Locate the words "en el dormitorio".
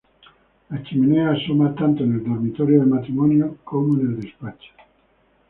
2.03-2.79